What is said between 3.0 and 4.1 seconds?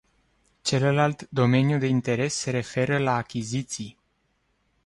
achiziții.